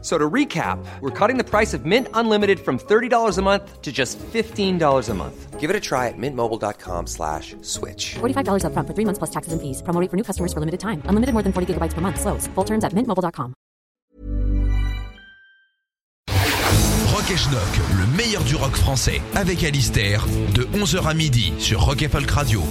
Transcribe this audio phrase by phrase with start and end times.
[0.00, 3.90] So to recap, we're cutting the price of Mint Unlimited from $30 a month to
[3.90, 5.58] just $15 a month.
[5.58, 8.14] Give it a try at mintmobile.com slash switch.
[8.20, 9.82] $45 upfront for three months plus taxes and fees.
[9.82, 11.02] Promo rate for new customers for limited time.
[11.06, 12.20] Unlimited more than 40 gigabytes per month.
[12.20, 12.46] Slows.
[12.54, 13.54] Full terms at mintmobile.com.
[17.12, 20.24] Rock et Schnock, le meilleur du rock français, avec Alistair,
[20.54, 22.62] de 11h à midi sur Rock et Folk Radio.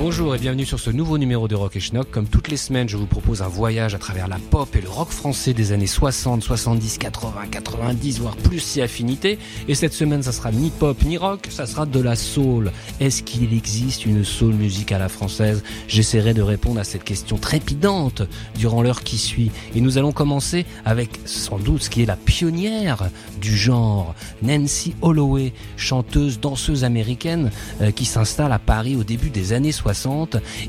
[0.00, 2.08] Bonjour et bienvenue sur ce nouveau numéro de Rock et Schnock.
[2.12, 4.88] Comme toutes les semaines, je vous propose un voyage à travers la pop et le
[4.88, 9.40] rock français des années 60, 70, 80, 90, voire plus si affinité.
[9.66, 12.70] Et cette semaine, ça sera ni pop ni rock, ça sera de la soul.
[13.00, 15.64] Est-ce qu'il existe une soul musique à la française?
[15.88, 18.22] J'essaierai de répondre à cette question trépidante
[18.54, 19.50] durant l'heure qui suit.
[19.74, 23.10] Et nous allons commencer avec sans doute ce qui est la pionnière
[23.40, 29.52] du genre, Nancy Holloway, chanteuse, danseuse américaine euh, qui s'installe à Paris au début des
[29.52, 29.87] années 60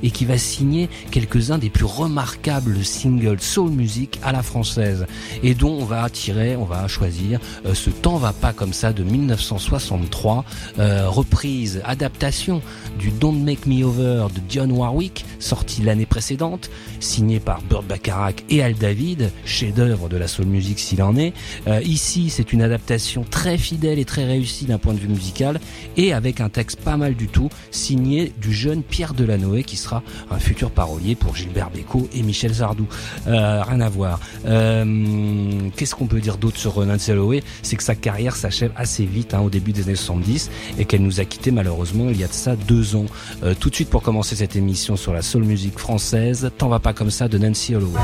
[0.04, 5.06] et qui va signer quelques-uns des plus remarquables singles soul music à la française
[5.44, 8.94] et dont on va tirer, on va choisir euh, ce temps va pas comme ça
[8.94, 10.46] de 1963,
[10.80, 12.62] euh, reprise, adaptation
[12.98, 18.44] du Don't Make Me Over de Dionne Warwick, sorti l'année précédente, signé par Burt Bacharach
[18.50, 21.34] et Al David, chef-d'œuvre de la soul music s'il en est.
[21.68, 25.60] Euh, ici, c'est une adaptation très fidèle et très réussie d'un point de vue musical
[25.98, 30.04] et avec un texte pas mal du tout, signé du jeune Pierre Delanoë qui sera
[30.32, 32.88] un futur parolier pour Gilbert Bécaud et Michel Sardou.
[33.28, 34.20] Euh, rien à voir.
[34.46, 39.06] Euh, Qu'est-ce qu'on peut dire d'autre sur Nancy Holloway C'est que sa carrière s'achève assez
[39.06, 42.24] vite, hein, au début des années 70, et qu'elle nous a quitté malheureusement il y
[42.24, 43.06] a de ça deux ans.
[43.44, 46.80] Euh, tout de suite pour commencer cette émission sur la soul musique française, T'en va
[46.80, 48.00] pas comme ça de Nancy Holloway.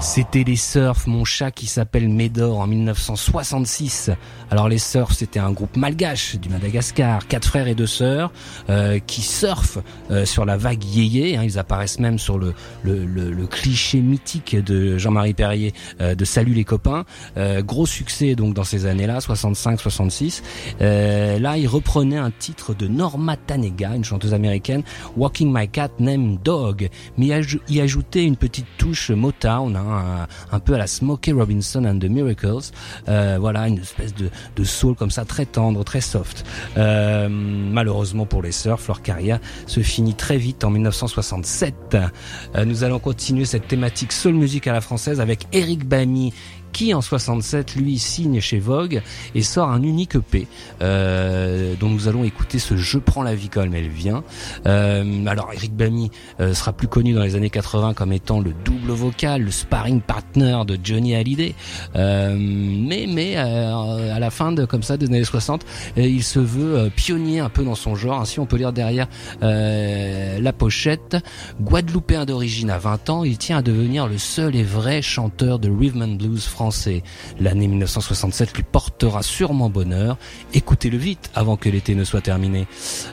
[0.00, 4.10] C'était les Surfs, mon chat qui s'appelle Médor en 1966.
[4.50, 8.32] Alors les Surfs, c'était un groupe malgache du Madagascar, quatre frères et deux sœurs
[8.70, 9.78] euh, qui surfent
[10.10, 11.36] euh, sur la vague yéyé.
[11.36, 11.42] hein.
[11.44, 12.54] ils apparaissent même sur le,
[13.50, 17.04] cliché mythique de Jean-Marie Perrier euh, de Salut les copains.
[17.36, 20.42] Gros succès donc dans ces années-là, 65-66.
[20.80, 24.82] Euh, là, ils reprenaient un titre de Norma Tanega, une chanteuse américaine,
[25.16, 26.88] Walking My Cat Named Dog,
[27.18, 29.10] mais y, aj- une petite touche
[29.74, 32.70] Hein, un, peu à la Smokey Robinson and the Miracles.
[33.08, 36.44] Euh, voilà, une espèce de, de soul comme ça, très tendre, très soft.
[36.76, 41.96] Euh, malheureusement pour les surfs, leur carrière se finit très vite en 1967.
[42.54, 46.32] Euh, nous allons continuer cette thématique soul music à la française avec Eric Bamy
[46.76, 49.00] qui en 67 lui signe chez Vogue
[49.34, 50.46] et sort un unique EP
[50.82, 54.24] euh, dont nous allons écouter ce Je prends la vie comme elle vient.
[54.66, 58.52] Euh, alors Eric Bamy euh, sera plus connu dans les années 80 comme étant le
[58.62, 61.54] double vocal, le sparring partner de Johnny Hallyday.
[61.94, 65.64] Euh, mais mais euh, à la fin de comme ça des années 60,
[65.96, 68.20] euh, il se veut pionnier un peu dans son genre.
[68.20, 69.08] Ainsi on peut lire derrière
[69.40, 71.16] la pochette
[71.58, 75.70] Guadeloupéen d'origine à 20 ans, il tient à devenir le seul et vrai chanteur de
[75.70, 76.65] rhythm and blues français.
[77.40, 80.16] L'année 1967 lui portera sûrement bonheur.
[80.54, 82.66] Écoutez-le vite avant que l'été ne soit terminé.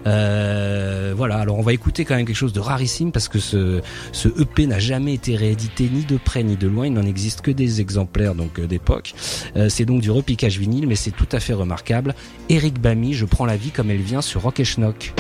[0.08, 3.82] Euh, voilà, alors on va écouter quand même quelque chose de rarissime parce que ce,
[4.12, 6.88] ce EP n'a jamais été réédité ni de près ni de loin.
[6.88, 9.14] Il n'en existe que des exemplaires donc euh, d'époque.
[9.56, 12.16] Euh, c'est donc du repiquage vinyle, mais c'est tout à fait remarquable.
[12.50, 15.14] Eric Bamy, je prends la vie comme elle vient sur Rock et Schnock.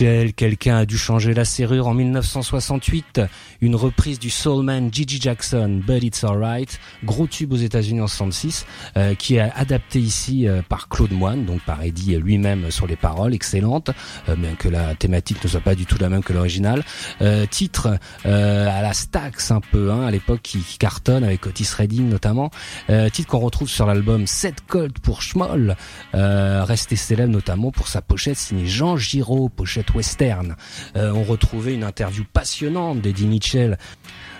[0.00, 3.20] Mitchell, quelqu'un a dû changer la serrure en 1968,
[3.60, 8.66] une reprise du soulman Gigi Jackson, But It's Alright, gros tube aux États-Unis en 66,
[8.96, 12.96] euh, qui est adapté ici euh, par Claude Moine, donc par Eddie lui-même sur les
[12.96, 13.90] paroles, excellente,
[14.28, 16.84] euh, bien que la thématique ne soit pas du tout la même que l'original.
[17.20, 21.46] Euh, titre euh, à la Stax un peu, hein, à l'époque qui, qui cartonne avec
[21.46, 22.50] Otis Redding notamment,
[22.90, 25.76] euh, titre qu'on retrouve sur l'album 7 Colt pour Schmoll,
[26.12, 30.56] resté célèbre notamment pour sa pochette signée Jean Giraud, pochette western.
[30.94, 33.47] On retrouvait une interview passionnante d'Eddie Mitchell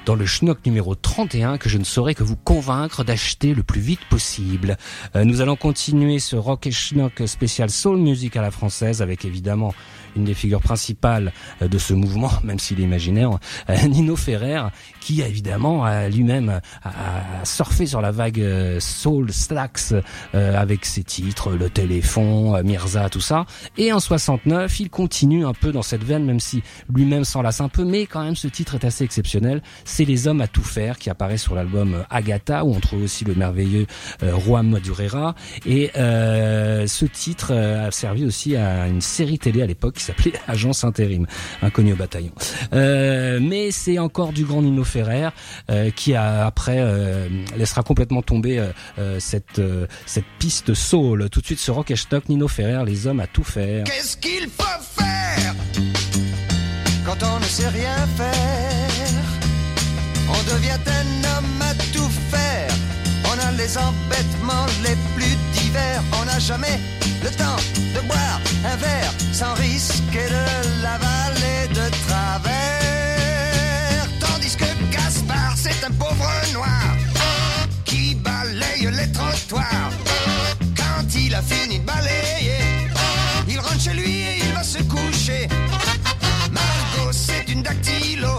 [0.05, 3.81] dans le Schnock numéro 31 que je ne saurais que vous convaincre d'acheter le plus
[3.81, 4.77] vite possible.
[5.17, 9.25] Euh, nous allons continuer ce Rock et Schnock spécial Soul Music à la française avec
[9.25, 9.75] évidemment
[10.17, 13.39] une des figures principales euh, de ce mouvement, même s'il est imaginaire,
[13.71, 14.63] euh, Nino Ferrer,
[15.09, 19.95] qui évidemment a lui-même a, a surfé sur la vague euh, Soul Slacks
[20.35, 23.47] euh, avec ses titres, Le Téléphone, euh, Mirza, tout ça.
[23.79, 26.63] Et en 69, il continue un peu dans cette veine, même si
[26.95, 29.63] lui-même s'en lasse un peu, mais quand même ce titre est assez exceptionnel.
[29.87, 33.25] C'est Les Hommes à tout faire qui apparaît sur l'album Agatha, où on trouve aussi
[33.25, 33.87] le merveilleux
[34.21, 35.35] Juan Madurera.
[35.65, 40.35] Et euh, ce titre a servi aussi à une série télé à l'époque qui s'appelait
[40.49, 41.27] Agence Intérim,
[41.63, 42.33] inconnu au bataillon.
[42.75, 48.63] Euh, mais c'est encore du grand Nino Ferrer euh, qui après euh, laissera complètement tomber
[49.19, 51.29] cette euh, cette piste soul.
[51.31, 53.85] Tout de suite ce rock et stock Nino Ferrer, les hommes à tout faire.
[53.85, 55.55] Qu'est-ce qu'il faut faire
[57.05, 58.89] quand on ne sait rien faire?
[60.29, 62.71] On devient un homme à tout faire.
[63.25, 66.03] On a les embêtements les plus divers.
[66.21, 66.79] On n'a jamais
[67.23, 67.57] le temps
[67.95, 71.68] de boire un verre sans risquer de l'avaler
[75.89, 76.97] un pauvre noir
[77.85, 79.91] qui balaye les trottoirs.
[80.77, 82.65] Quand il a fini de balayer,
[83.49, 85.49] il rentre chez lui et il va se coucher.
[86.53, 88.39] Margot, c'est une dactylo,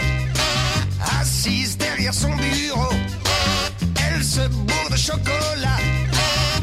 [1.20, 2.94] assise derrière son bureau.
[4.06, 5.79] Elle se bourre de chocolat.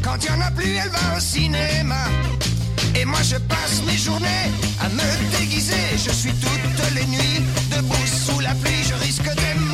[0.01, 2.03] Quand il n'y en a plus, elle va au cinéma.
[2.95, 4.47] Et moi je passe mes journées
[4.81, 5.85] à me déguiser.
[5.97, 7.41] Je suis toutes les nuits
[7.71, 8.83] debout sous la pluie.
[8.89, 9.66] Je risque des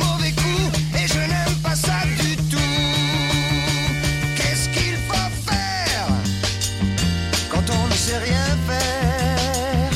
[8.04, 9.90] sait rien faire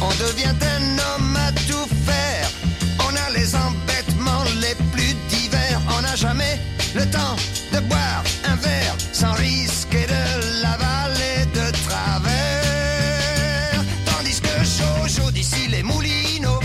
[0.00, 2.48] On devient un homme à tout faire.
[3.06, 5.80] On a les embêtements les plus divers.
[5.96, 6.58] On n'a jamais
[6.94, 7.36] le temps
[7.72, 8.22] de boire
[8.52, 10.22] un verre sans risquer de
[10.62, 13.80] l'avaler de travers.
[14.08, 16.62] Tandis que Jojo d'ici les Moulineaux,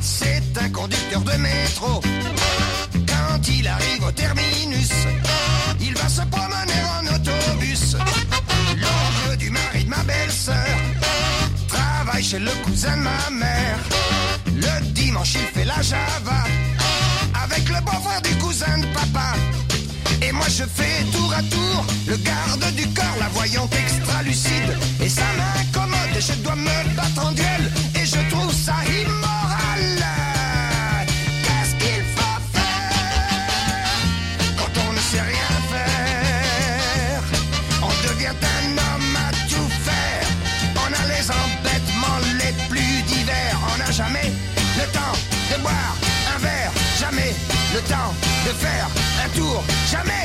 [0.00, 2.00] c'est un conducteur de métro.
[3.12, 4.92] Quand il arrive au terminus,
[5.80, 6.71] il va se promener
[12.38, 13.78] le cousin de ma mère.
[14.54, 16.44] Le dimanche, il fait la java
[17.44, 19.34] avec le beau-frère du cousin de papa.
[20.22, 24.76] Et moi, je fais tour à tour le garde du corps, la voyante extra lucide.
[25.00, 27.70] Et ça m'incommode, je dois me battre en duel.
[48.54, 48.88] Faire
[49.24, 49.62] un tour.
[49.90, 50.21] Jamais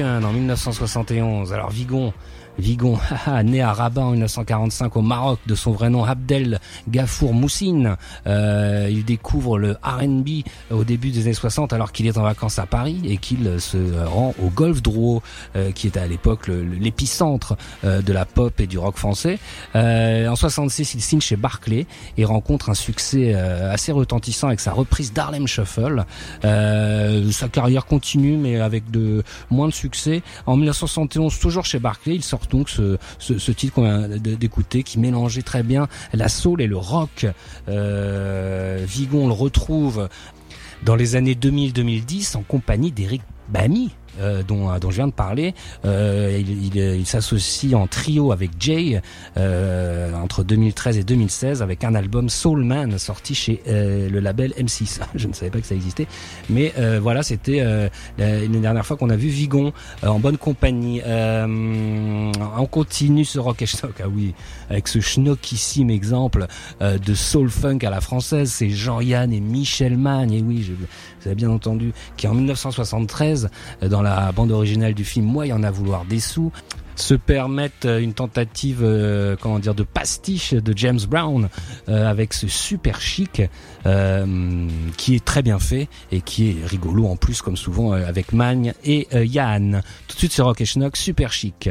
[0.00, 1.52] En 1971.
[1.52, 2.14] Alors Vigon,
[2.72, 2.98] Vigon,
[3.44, 6.58] né à Rabat en 1945 au Maroc, de son vrai nom Abdel
[6.88, 7.96] Gafour Moussine.
[8.26, 12.58] Euh, il découvre le R&B au début des années 60 alors qu'il est en vacances
[12.58, 15.22] à Paris et qu'il se rend au Golf Drouot,
[15.54, 19.38] euh, qui était à l'époque l'épicentre euh, de la pop et du rock français.
[19.76, 24.60] Euh, en 66, il signe chez Barclay et rencontre un succès euh, assez retentissant avec
[24.60, 26.06] sa reprise d'Harlem Shuffle.
[26.46, 30.22] Euh, sa carrière continue mais avec de moins de succès.
[30.46, 34.98] En 1971, toujours chez Barclay, il sort donc ce, ce, titre qu'on vient d'écouter qui
[34.98, 37.26] mélangeait très bien la soul et le rock.
[37.68, 40.08] Euh, Vigon le retrouve
[40.82, 43.90] dans les années 2000-2010 en compagnie d'Eric Bamy.
[44.20, 48.50] Euh, dont, dont je viens de parler, euh, il, il, il s'associe en trio avec
[48.58, 49.00] Jay
[49.36, 54.52] euh, entre 2013 et 2016 avec un album Soul Man sorti chez euh, le label
[54.58, 55.00] M6.
[55.14, 56.06] je ne savais pas que ça existait,
[56.50, 59.72] mais euh, voilà, c'était euh, une dernière fois qu'on a vu Vigon
[60.02, 61.00] en bonne compagnie.
[61.06, 64.34] on continue ce rock et stock, ah oui,
[64.68, 66.46] avec ce schnockissime exemple
[66.80, 70.72] de soul funk à la française, c'est Jean-Yann et Michel Magne, et oui, je,
[71.22, 73.48] vous avez bien entendu, qui en 1973
[73.82, 76.52] dans la bande originale du film Moi, il y en a vouloir des sous
[76.96, 81.48] se permettent une tentative euh, comment dire de pastiche de James Brown
[81.88, 83.42] euh, avec ce super chic
[83.86, 88.32] euh, qui est très bien fait et qui est rigolo en plus comme souvent avec
[88.32, 89.82] Magne et Yann.
[90.08, 91.70] Tout de suite c'est Rock et Schnock super chic.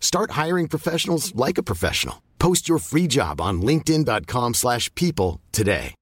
[0.00, 2.16] Start hiring professionals like a professional.
[2.40, 5.94] Post your free job on linkedin.com/people slash people today.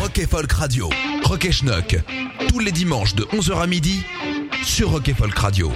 [0.00, 0.88] Rock et Folk Radio.
[1.24, 1.96] Rock et Schnock.
[2.48, 4.04] Tous les dimanches de 11h à midi
[4.64, 5.72] sur Rock et Folk Radio.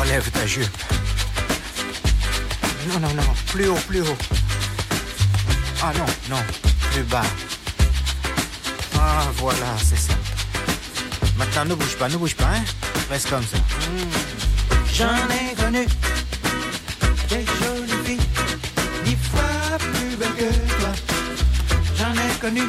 [0.00, 0.66] Relève ta jupe.
[2.88, 3.22] Non, non, non.
[3.46, 4.16] Plus haut, plus haut.
[5.82, 6.69] Ah non, non.
[7.08, 7.22] Bas.
[8.98, 10.12] Ah, voilà, c'est ça.
[11.38, 12.64] Maintenant, ne bouge pas, ne bouge pas, hein.
[13.10, 13.56] Reste comme ça.
[14.92, 15.86] J'en ai connu
[17.28, 18.26] des jolies filles,
[19.04, 20.92] dix fois plus belles que toi.
[21.96, 22.62] J'en ai connu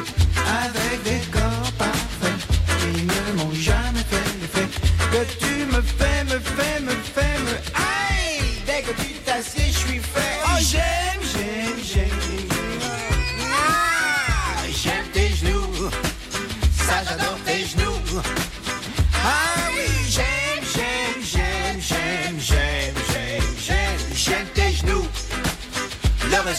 [0.64, 2.40] avec des corps parfaits
[2.80, 4.68] qui ne m'ont jamais fait l'effet
[5.12, 6.71] que tu me fais, me fais,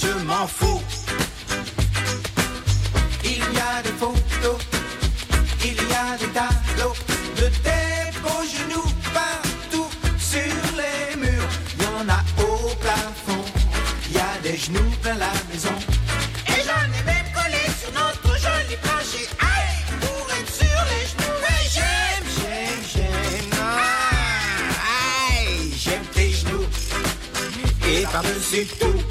[0.02, 0.82] Je m'en fous.
[3.24, 4.60] Il y a des photos,
[5.64, 6.96] il y a des tableaux
[7.38, 10.42] de tes beaux genoux partout sur
[10.80, 11.50] les murs.
[11.78, 13.44] Il y en a au plafond,
[14.10, 15.76] il y a des genoux plein la maison.
[16.48, 19.28] Et j'en ai même collé sur notre joli plancher.
[19.40, 21.38] Aïe, pour être sur les genoux.
[21.44, 23.60] Mais j'aime, j'aime, j'aime.
[23.62, 26.66] Ah, aïe, j'aime tes genoux.
[27.88, 29.03] Et par-dessus tout.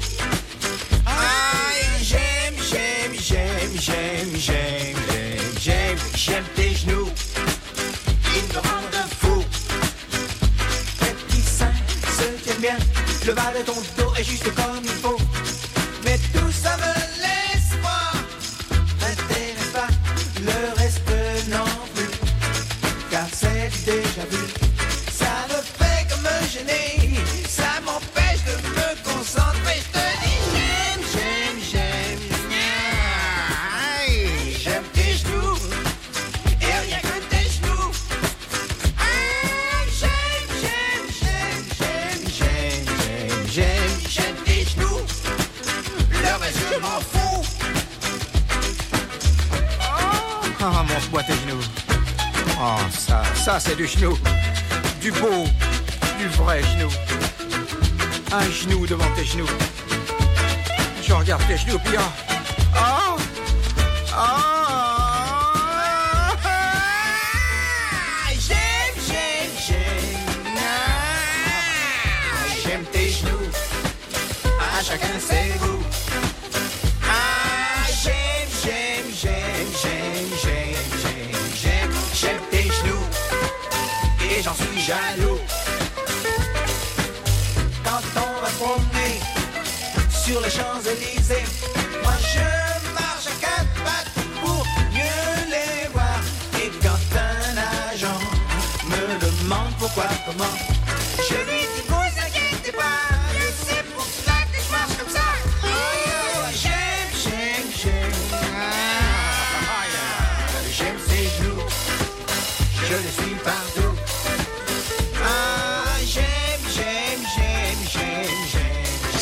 [53.83, 54.32] Vishnu.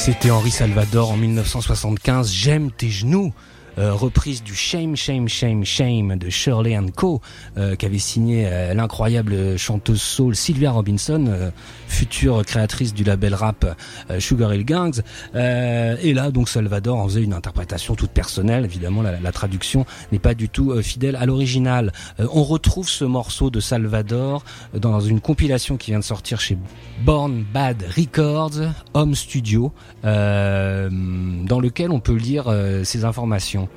[0.03, 3.31] C'était Henri Salvador en 1975, J'aime tes genoux.
[3.77, 7.21] Euh, reprise du Shame, Shame, Shame, Shame de Shirley Co,
[7.55, 11.51] euh, qu'avait signé euh, l'incroyable chanteuse soul Sylvia Robinson,
[12.01, 13.77] future créatrice du label rap
[14.09, 15.01] euh, Sugar Hill Gangs.
[15.35, 18.65] Euh, et là, donc Salvador en faisait une interprétation toute personnelle.
[18.65, 21.91] Évidemment, la, traduction n'est pas du tout euh, fidèle à l'original.
[22.17, 26.57] On retrouve ce morceau de Salvador dans une compilation qui vient de sortir chez
[27.05, 29.71] Born Bad Records, Home Studio,
[30.03, 33.69] dans lequel on peut lire ces informations.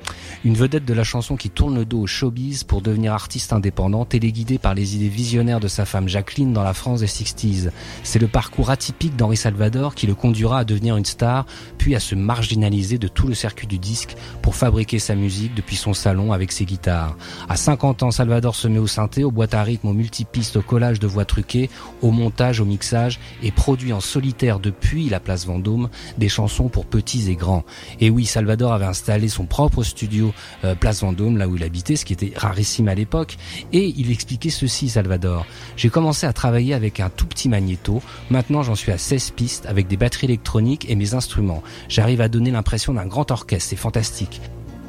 [0.43, 4.05] Une vedette de la chanson qui tourne le dos au showbiz pour devenir artiste indépendant,
[4.05, 7.69] téléguidée par les idées visionnaires de sa femme Jacqueline dans la France des 60s.
[8.15, 11.45] C'est le parcours atypique d'Henri Salvador qui le conduira à devenir une star,
[11.77, 15.75] puis à se marginaliser de tout le circuit du disque pour fabriquer sa musique depuis
[15.75, 17.17] son salon avec ses guitares.
[17.49, 20.61] À 50 ans, Salvador se met au synthé, aux boîtes à rythme, aux multipistes, au
[20.61, 21.69] collage de voix truquées,
[22.01, 26.85] au montage, au mixage et produit en solitaire depuis la place Vendôme des chansons pour
[26.85, 27.65] petits et grands.
[27.99, 31.97] Et oui, Salvador avait installé son propre studio euh, place Vendôme, là où il habitait,
[31.97, 33.35] ce qui était rarissime à l'époque.
[33.73, 35.45] Et il expliquait ceci, Salvador.
[35.75, 38.01] J'ai commencé à travailler avec un tout petit magnéto.
[38.29, 41.63] Maintenant, j'en suis à 16 pistes avec des batteries électroniques et mes instruments.
[41.89, 43.69] J'arrive à donner l'impression d'un grand orchestre.
[43.69, 44.41] C'est fantastique.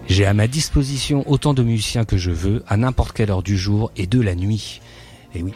[0.08, 3.56] J'ai à ma disposition autant de musiciens que je veux, à n'importe quelle heure du
[3.58, 4.80] jour et de la nuit.
[5.36, 5.52] Et oui,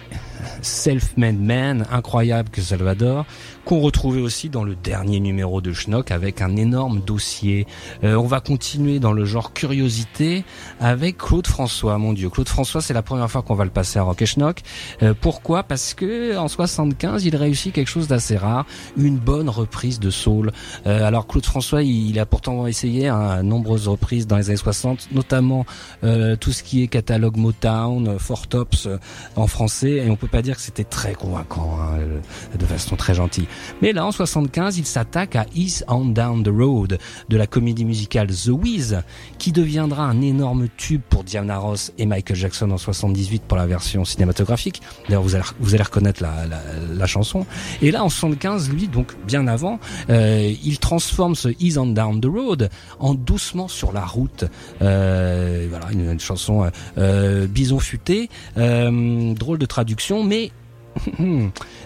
[0.60, 3.24] Self-Made Man, incroyable que Salvador,
[3.64, 7.66] qu'on retrouvait aussi dans le dernier numéro de Schnock avec un énorme dossier.
[8.04, 10.44] Euh, on va continuer dans le genre curiosité
[10.80, 11.96] avec Claude François.
[11.96, 14.26] Mon Dieu, Claude François, c'est la première fois qu'on va le passer à Rock et
[14.26, 14.60] Schnock.
[15.02, 15.62] Euh, pourquoi?
[15.62, 18.66] Parce que en 75, il réussit quelque chose d'assez rare,
[18.98, 20.52] une bonne reprise de soul.
[20.86, 24.56] Euh, alors Claude François, il, il a pourtant essayé hein, nombreuses reprises dans les années
[24.56, 25.64] 60, notamment
[26.04, 28.98] euh, tout ce qui est catalogue Motown, Four Tops euh,
[29.36, 32.96] en français, et on peut pas dire que c'était très convaincant, hein, euh, de façon
[32.96, 33.46] très gentille.
[33.82, 36.98] Mais là, en 75, il s'attaque à East on Down the Road
[37.28, 39.02] de la comédie musicale The Wiz,
[39.38, 43.66] qui deviendra un énorme tube pour Diana Ross et Michael Jackson en 78 pour la
[43.66, 44.82] version cinématographique.
[45.08, 46.60] D'ailleurs, vous allez, vous allez reconnaître la, la,
[46.92, 47.46] la chanson.
[47.82, 49.78] Et là, en 75, lui, donc bien avant,
[50.10, 54.44] euh, il transforme ce Ease on Down the Road en Doucement sur la route.
[54.82, 60.50] Euh, voilà, une, une chanson euh, euh, bison futé, euh, drôle de traduction, mais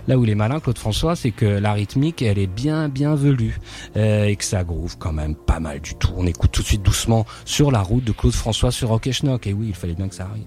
[0.09, 3.14] Là où il est malin, Claude François, c'est que la rythmique, elle est bien, bien
[3.14, 3.59] velue
[3.97, 6.12] euh, et que ça groove quand même pas mal du tout.
[6.16, 9.12] On écoute tout de suite doucement sur la route de Claude François sur Rock et
[9.12, 9.47] Schnock.
[9.47, 10.47] Et oui, il fallait bien que ça arrive.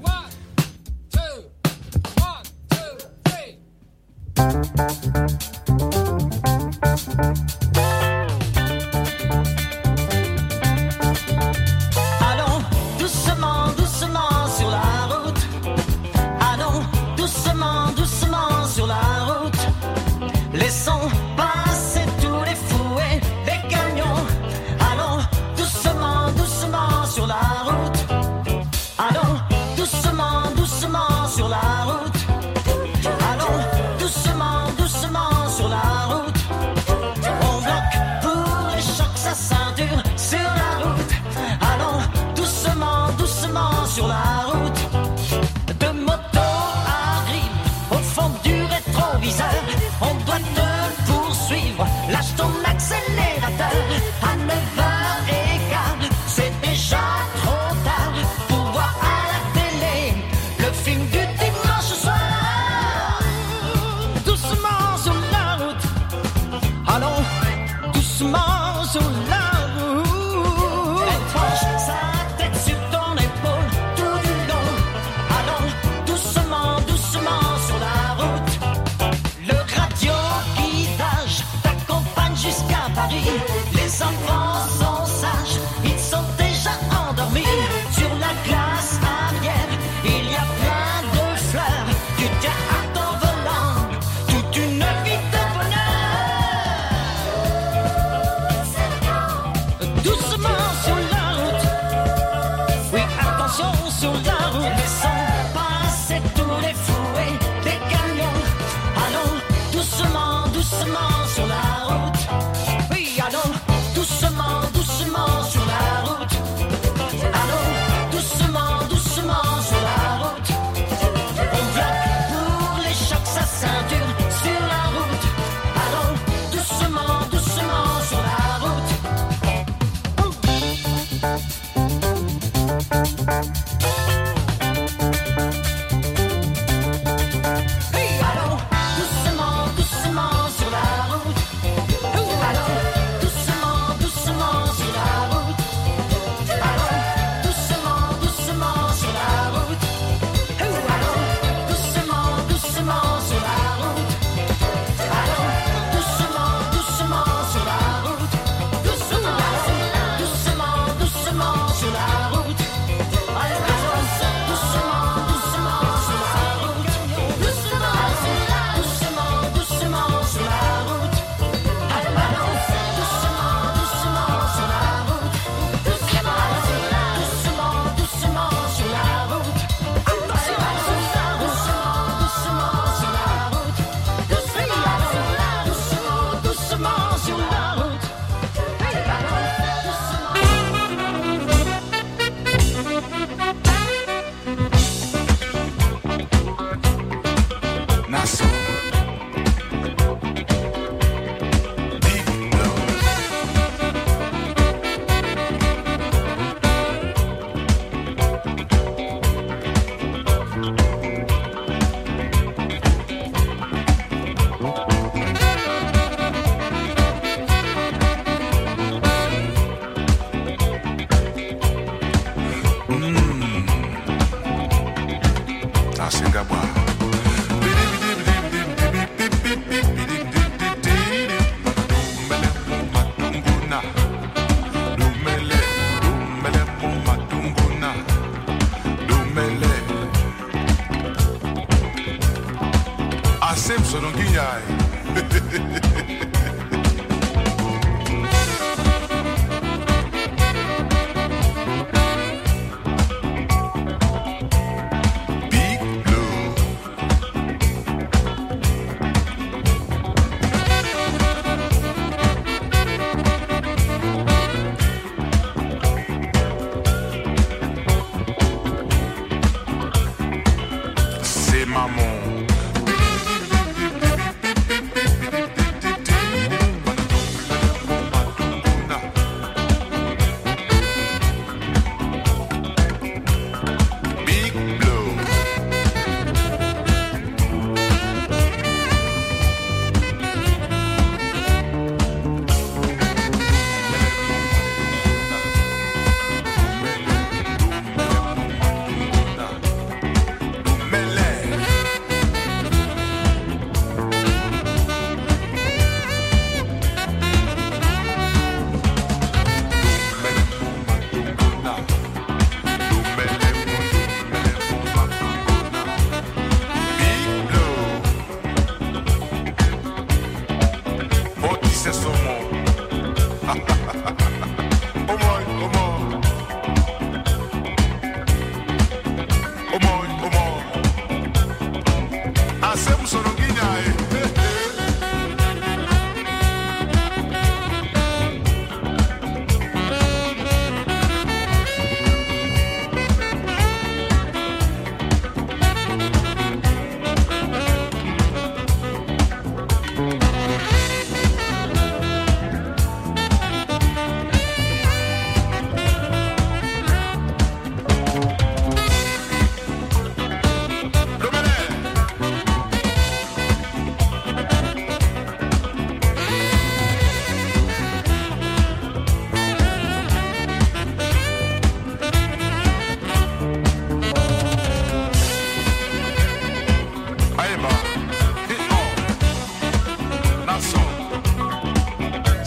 [271.78, 272.17] C'est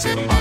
[0.01, 0.40] c'est Mata,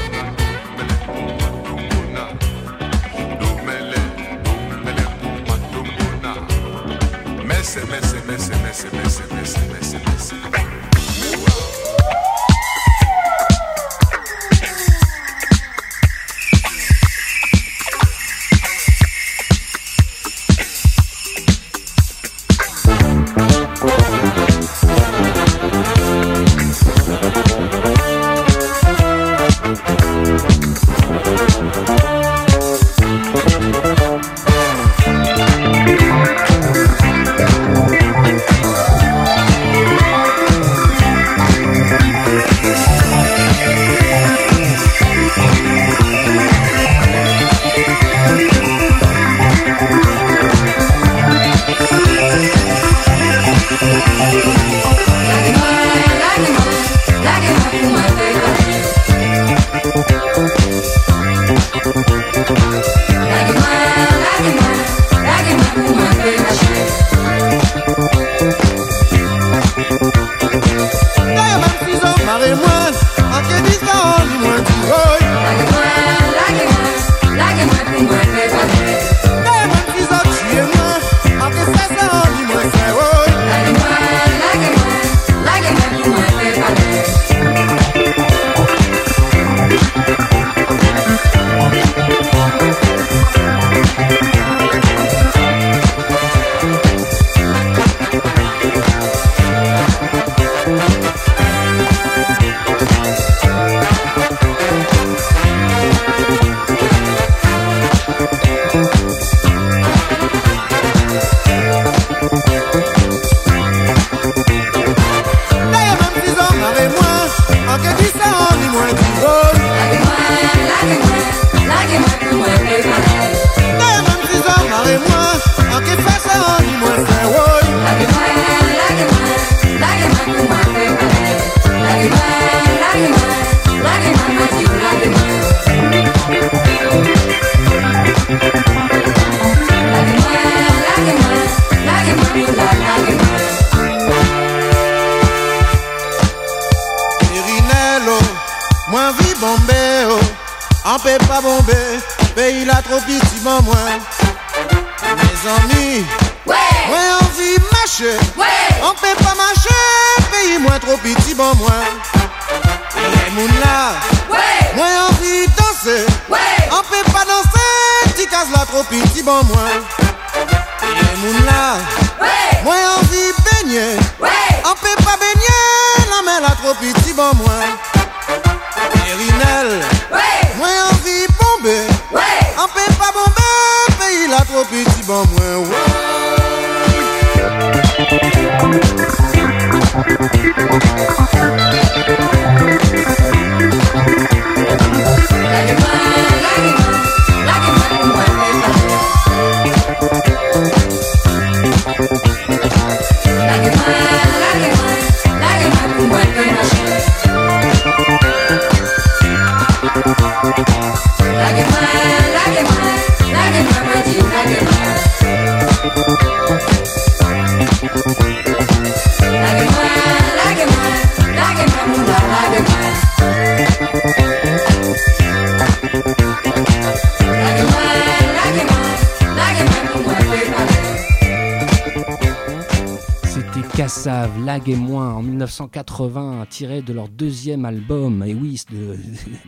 [234.00, 238.24] Cassav, Lag et moins en 1980, tiré de leur deuxième album.
[238.26, 238.96] Et oui, le,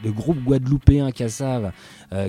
[0.04, 1.72] le groupe guadeloupéen Cassav,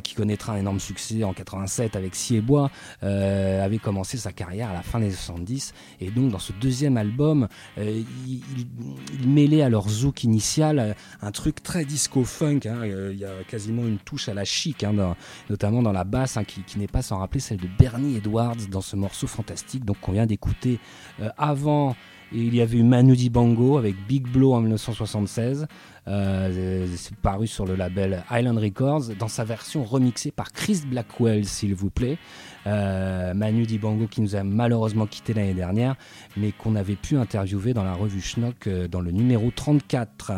[0.01, 2.71] qui connaîtra un énorme succès en 87 avec Siebois,
[3.03, 5.75] euh, avait commencé sa carrière à la fin des 70.
[6.01, 8.67] Et donc, dans ce deuxième album, euh, il, il-
[9.21, 12.61] il mêlait à leur zouk initial euh, un truc très disco-funk.
[12.67, 12.79] hein.
[12.83, 15.17] Euh, Il y a quasiment une touche à la chic, hein, dans-
[15.51, 18.57] notamment dans la basse, hein, qui, qui n'est pas sans rappeler celle de Bernie Edwards
[18.71, 20.79] dans ce morceau fantastique donc qu'on vient d'écouter
[21.21, 21.97] euh, avant.
[22.35, 25.67] Il y avait eu Manu Dibango avec Big Blow en 1976.
[26.09, 26.87] Euh,
[27.23, 31.91] paru sur le label Island Records dans sa version remixée par Chris Blackwell, s'il vous
[31.91, 32.19] plaît.
[32.67, 35.97] Euh, Manu Dibango qui nous a malheureusement quitté l'année dernière,
[36.37, 40.33] mais qu'on avait pu interviewer dans la revue Schnock euh, dans le numéro 34.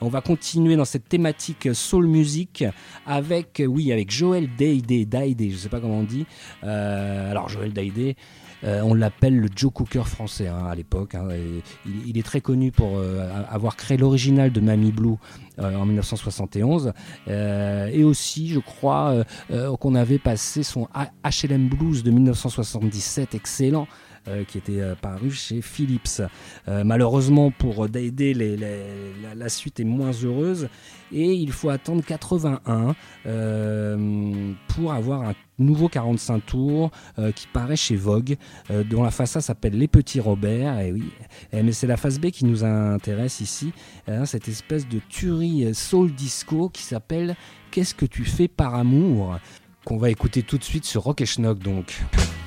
[0.00, 2.64] On va continuer dans cette thématique soul music
[3.06, 6.26] avec, oui, avec Joël Daidé, Daidé, je sais pas comment on dit.
[6.64, 8.16] Euh, alors Joël Daidé,
[8.64, 11.14] euh, on l'appelle le Joe Cooker français hein, à l'époque.
[11.14, 11.28] hein,
[11.86, 15.16] il, est très connu pour euh, avoir créé l'original de Mamie Blue
[15.60, 16.92] euh, en 1971.
[17.28, 20.88] Euh, et aussi, je crois, euh, qu'on avait passé son
[21.24, 23.86] HLM Blues de 1977, excellent.
[24.28, 26.22] Euh, qui était euh, paru chez Philips.
[26.68, 28.12] Euh, malheureusement pour les-
[29.34, 30.68] la, suite est moins heureuse
[31.12, 32.94] et il faut attendre 81
[33.26, 36.90] euh, pour avoir un nouveau 45 tours
[37.34, 38.36] qui paraît chez Vogue,
[38.90, 40.78] dont la face A s'appelle Les Petits Robert.
[40.80, 41.04] Et oui,
[41.52, 43.72] Eh, mais c'est la face B qui nous intéresse ici,
[44.06, 47.34] hein, cette espèce de tuerie soul disco qui s'appelle
[47.70, 49.38] Qu'est-ce que tu fais par amour?
[49.84, 52.02] Qu'on va écouter tout de suite sur Rock et Schnock donc.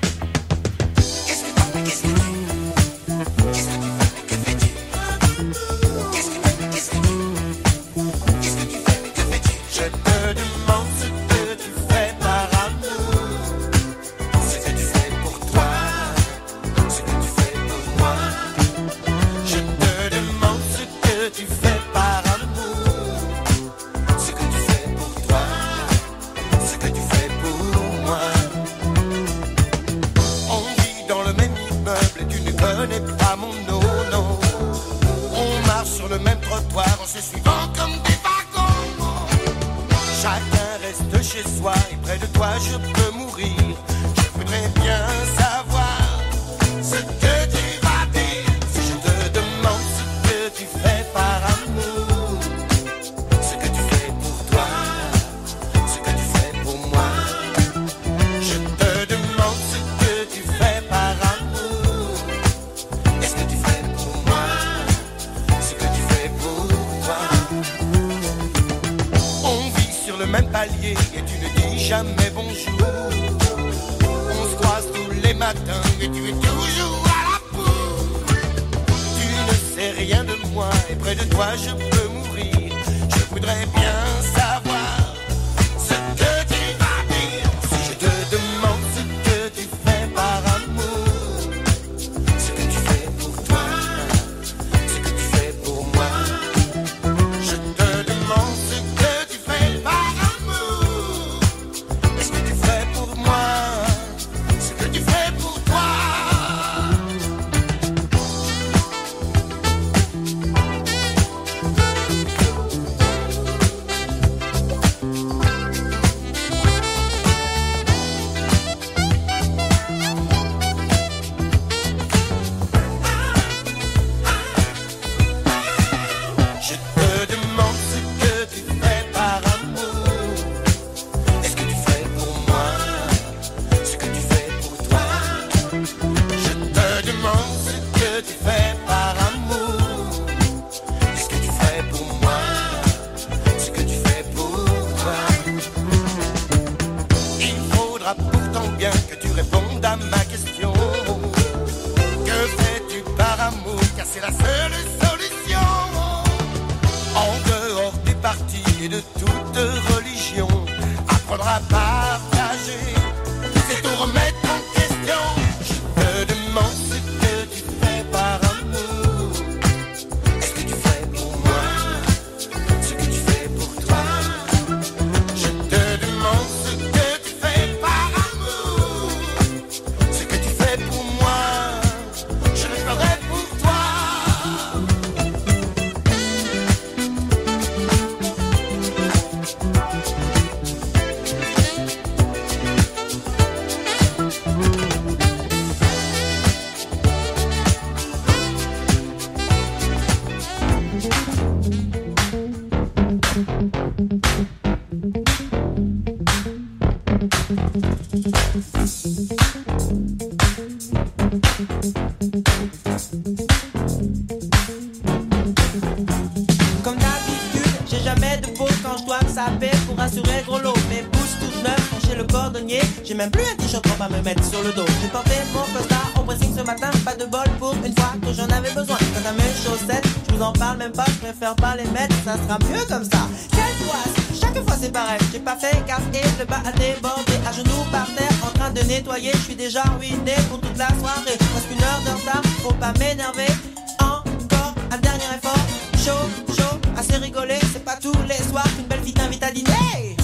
[223.22, 224.84] même plus un t-shirt pour pas me mettre sur le dos.
[225.00, 228.32] J'ai porté mon costard au pressing ce matin, pas de bol pour une fois que
[228.32, 228.96] j'en avais besoin.
[228.98, 232.16] Quant à mes chaussettes, je vous en parle même pas, je préfère pas les mettre,
[232.24, 233.28] ça sera mieux comme ça.
[233.52, 234.02] Quelle fois,
[234.40, 235.20] chaque fois c'est pareil.
[235.32, 237.34] J'ai pas fait gaffe et le bas a débordé.
[237.46, 240.88] À genoux par terre, en train de nettoyer, je suis déjà ruiné pour toute la
[240.88, 241.38] soirée.
[241.52, 243.52] Presque une heure de retard, faut pas m'énerver.
[244.00, 245.64] Encore un dernier effort.
[246.04, 250.16] Chaud, chaud, assez rigolé, c'est pas tous les soirs qu'une belle fille t'invite à dîner.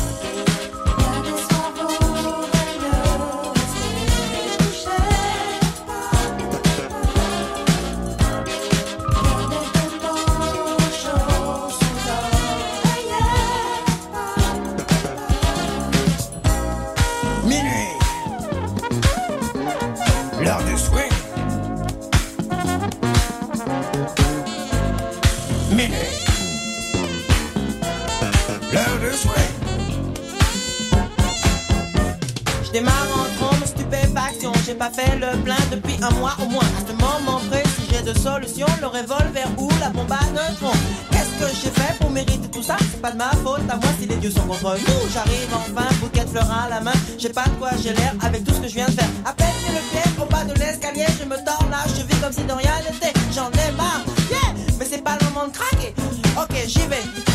[32.69, 34.53] Je démarre en trombe, stupéfaction.
[34.67, 36.69] J'ai pas fait le plein depuis un mois au moins.
[36.77, 38.67] À ce moment précis, j'ai de solutions.
[38.83, 40.77] Le revolver ou la bombe à neutrons.
[41.11, 42.77] Qu'est-ce que j'ai fait pour mériter tout ça?
[42.79, 45.11] C'est pas de ma faute à moi si les dieux sont contre nous.
[45.15, 46.93] J'arrive enfin, bouquet de fleurs à la main.
[47.17, 49.09] J'ai pas de quoi j'ai l'air avec tout ce que je viens de faire.
[49.25, 52.21] À peine mis le pied au bas de l'escalier, je me tords là, je vis
[52.21, 53.19] comme si de rien n'était.
[53.35, 55.95] J'en ai marre, yeah, mais c'est pas le moment de craquer.
[56.37, 57.28] Ok, j'y vais.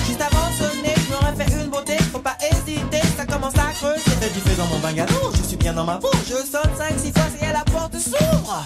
[3.84, 4.02] À creuser.
[4.22, 6.12] C'est du fait dans mon bungalow, je suis bien dans ma peau.
[6.26, 8.64] Je sonne 5-6 fois et la porte s'ouvre.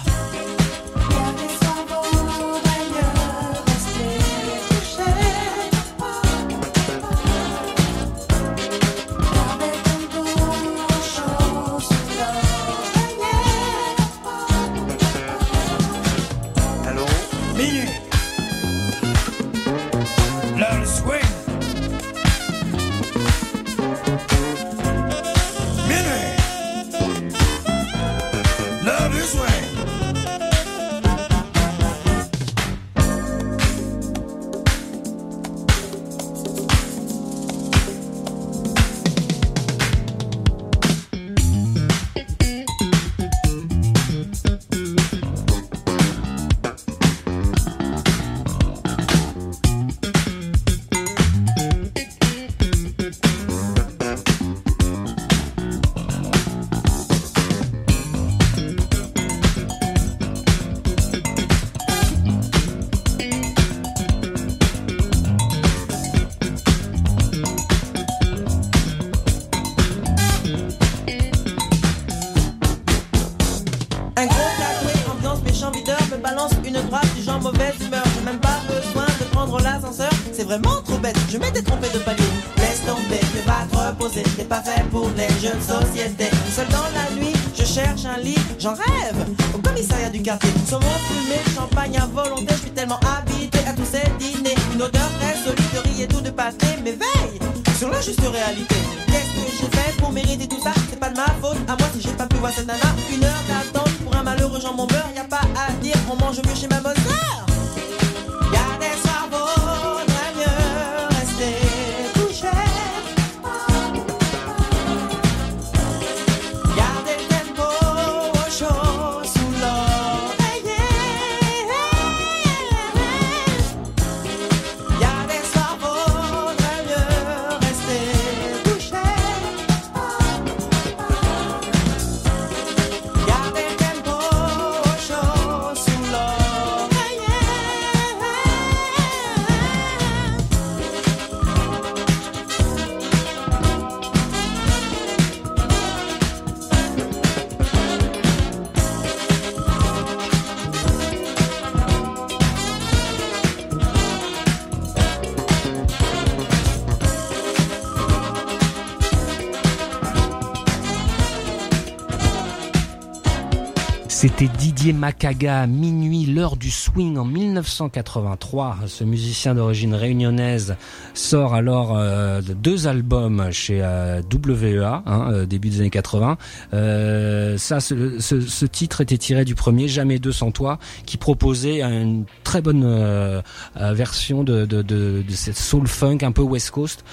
[164.88, 168.78] Didier Macaga, minuit, l'heure du swing en 1983.
[168.86, 170.76] Ce musicien d'origine réunionnaise
[171.12, 176.38] sort alors euh, deux albums chez euh, WEA, hein, euh, début des années 80.
[176.72, 182.62] ça, ce, titre était tiré du premier Jamais deux sans toi, qui proposait une très
[182.62, 183.42] bonne
[183.76, 187.04] version de, de, cette soul funk un peu West Coast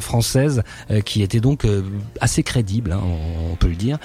[0.00, 0.64] française,
[1.04, 1.64] qui était donc
[2.20, 3.98] assez crédible, hein, on, on, peut le dire.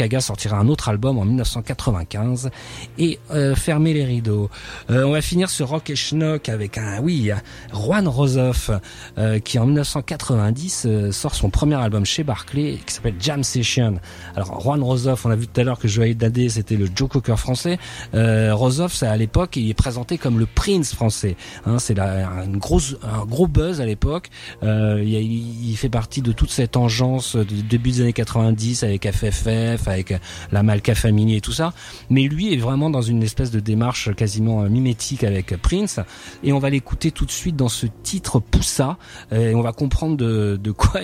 [0.00, 2.50] Macaga sortira un autre album en 1995
[2.98, 4.48] et euh, fermer les rideaux.
[4.88, 7.30] Euh, on va finir ce rock et schnock avec un oui
[7.74, 8.70] Juan Rosoff
[9.18, 13.96] euh, qui en 1990 euh, sort son premier album chez Barclay qui s'appelle Jam Session.
[14.36, 17.10] Alors Juan Rosoff, on a vu tout à l'heure que Joël Dadé c'était le Joe
[17.10, 17.78] Cocker français.
[18.14, 21.36] Euh, Rosoff, à l'époque, il est présenté comme le Prince français.
[21.66, 24.30] Hein, c'est une grosse un gros buzz à l'époque.
[24.62, 30.14] Il, fait partie de toute cette engeance du début des années 90 avec FFR avec
[30.52, 31.72] la Malka Family et tout ça.
[32.08, 36.00] Mais lui est vraiment dans une espèce de démarche quasiment mimétique avec Prince.
[36.42, 38.98] Et on va l'écouter tout de suite dans ce titre Poussa.
[39.32, 41.02] Et on va comprendre de, quoi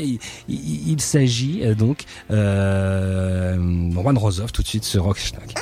[0.49, 1.63] il, s'agit.
[1.75, 3.57] Donc, euh,
[3.93, 5.55] Juan Rosoff tout de suite ce rock schnack.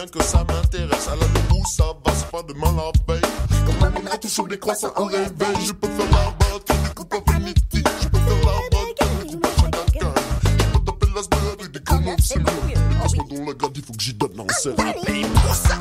[0.00, 1.08] Bien que ça m'intéresse.
[1.08, 3.22] À la debout, ça va, c'est pas demain la veille.
[3.66, 7.04] Comme un ménage toujours des croissants en réveil, je peux faire la batte, du coup
[7.04, 7.84] pas Infinity.
[8.02, 10.14] Je peux faire la batte, du coup pas chacun.
[10.42, 12.44] Je peux taper la semaine avec des conneries, c'est mieux.
[12.88, 14.74] Mais passe-moi dans la garde, il faut que j'y donne un sel.
[14.74, 15.74] Pour ça,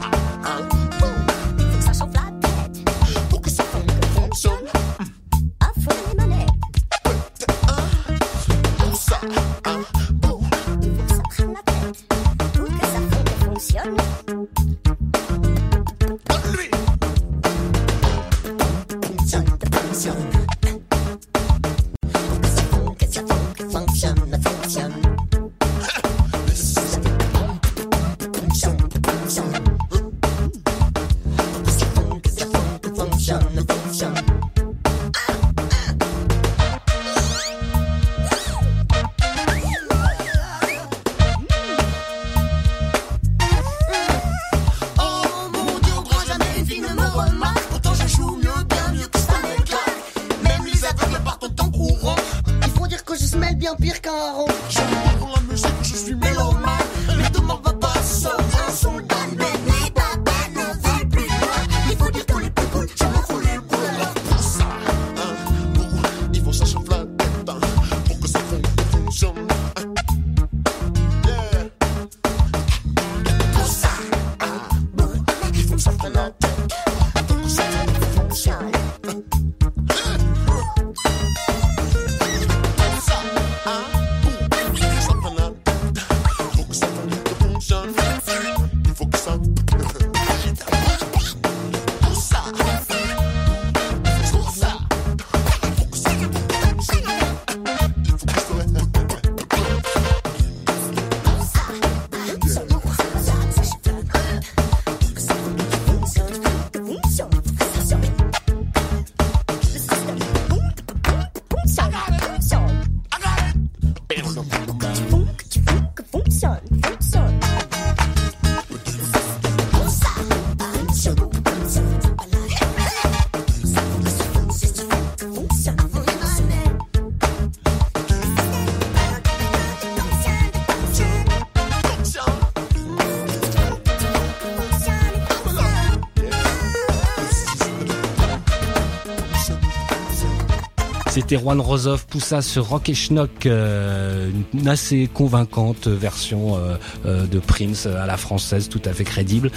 [141.50, 146.76] Juan Rosoff, Poussa ce Rock et Schnock, euh, une assez convaincante version euh,
[147.08, 149.50] euh, de Prince à la française, tout à fait crédible.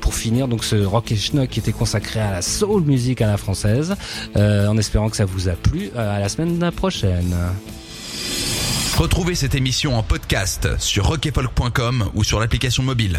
[0.00, 3.26] pour finir, donc ce Rock et Schnock qui était consacré à la soul music à
[3.26, 3.96] la française,
[4.34, 5.90] en espérant que ça vous a plu.
[5.94, 7.36] à la semaine prochaine.
[8.96, 13.18] Retrouvez cette émission en podcast sur rockefolk.com ou sur l'application mobile.